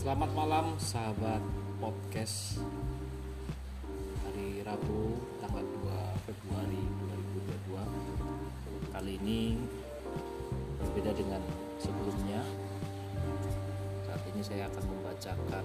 [0.00, 1.44] Selamat malam sahabat
[1.76, 2.56] podcast.
[4.24, 6.84] Hari Rabu tanggal 2 Februari
[7.68, 9.60] 2022 Kali ini
[10.80, 11.44] berbeda dengan
[11.76, 12.40] sebelumnya.
[14.08, 15.64] Saat ini saya akan membacakan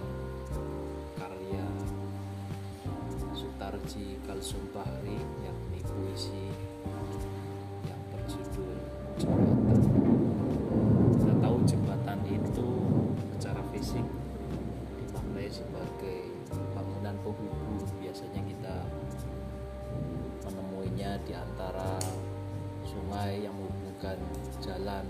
[1.15, 1.67] karya
[3.31, 5.15] Sutarji Kalsumpahri
[5.47, 6.51] yakni puisi
[7.87, 8.83] yang berjudul
[9.15, 9.64] Jembatan
[21.35, 21.99] antara
[22.87, 24.17] sungai yang menghubungkan
[24.63, 25.05] jalan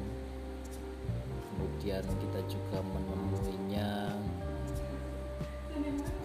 [1.53, 3.89] kemudian kita juga menemuinya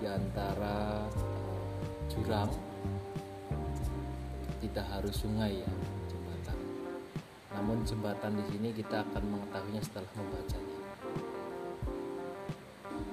[0.01, 1.63] di antara eh,
[2.11, 2.51] jurang
[4.61, 5.71] tidak harus sungai ya
[6.09, 6.59] jembatan
[7.51, 10.79] namun jembatan di sini kita akan mengetahuinya setelah membacanya.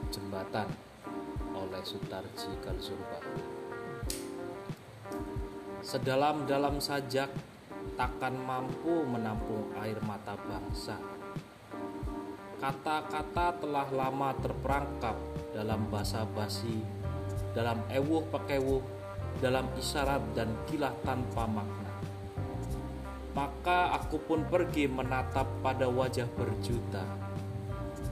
[0.07, 0.67] Jembatan
[1.51, 3.19] oleh Sutarji Kalsumba.
[5.87, 7.31] Sedalam-dalam sajak
[7.95, 10.99] takkan mampu menampung air mata bangsa.
[12.59, 15.15] Kata-kata telah lama terperangkap
[15.55, 16.83] dalam basa-basi,
[17.55, 18.83] dalam ewuh pakewuh,
[19.39, 21.87] dalam isyarat dan kilah tanpa makna
[23.37, 27.05] maka aku pun pergi menatap pada wajah berjuta.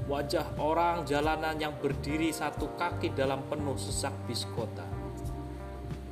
[0.06, 4.86] Wajah orang jalanan yang berdiri satu kaki dalam penuh sesak bis kota.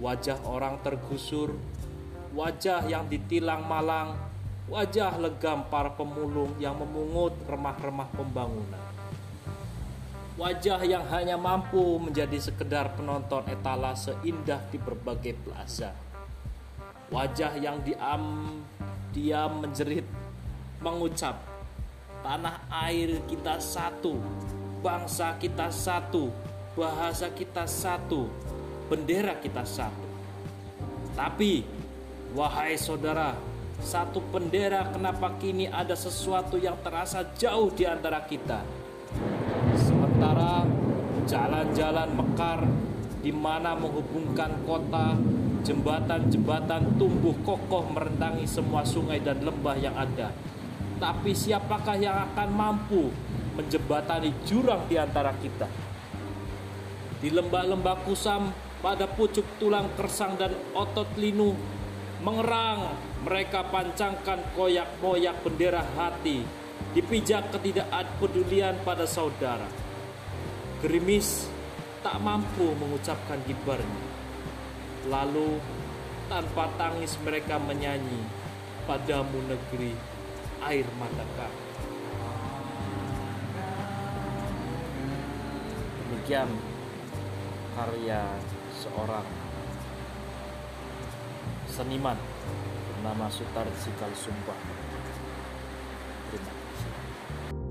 [0.04, 1.56] Wajah orang tergusur,
[2.36, 4.20] wajah yang ditilang malang,
[4.68, 8.84] wajah legam para pemulung yang memungut remah-remah pembangunan.
[10.36, 15.96] Wajah yang hanya mampu menjadi sekedar penonton etalase indah di berbagai plaza.
[17.08, 18.60] Wajah yang diam
[19.16, 20.04] dia menjerit
[20.84, 21.40] mengucap
[22.28, 22.60] tanah
[22.90, 24.20] air kita satu
[24.84, 26.28] bangsa kita satu
[26.76, 28.28] bahasa kita satu
[28.94, 30.06] bendera kita satu
[31.18, 31.66] tapi
[32.38, 33.34] wahai saudara
[33.82, 38.62] satu bendera kenapa kini ada sesuatu yang terasa jauh di antara kita
[39.74, 40.70] sementara
[41.26, 42.62] jalan-jalan mekar
[43.26, 45.18] di mana menghubungkan kota
[45.64, 50.36] Jembatan-jembatan tumbuh kokoh merentangi semua sungai dan lembah yang ada.
[51.00, 53.08] Tapi siapakah yang akan mampu
[53.56, 55.72] menjembatani jurang di antara kita?
[57.24, 58.52] Di lembah-lembah kusam
[58.84, 61.56] pada pucuk tulang kersang dan otot linu
[62.20, 62.92] mengerang
[63.24, 66.44] mereka pancangkan koyak-koyak bendera hati
[66.92, 69.66] dipijak ketidakpedulian pada saudara.
[70.84, 71.48] Gerimis
[72.04, 74.04] tak mampu mengucapkan gibarnya
[75.08, 75.60] Lalu
[76.32, 78.24] tanpa tangis mereka menyanyi
[78.84, 79.92] padamu negeri
[80.64, 81.64] air mata kami.
[86.04, 86.73] Demikian
[87.74, 88.22] karya
[88.70, 89.26] seorang
[91.66, 92.18] seniman
[92.94, 94.60] bernama Sutar Sikal Sumpah.
[96.30, 97.63] Terima kasih.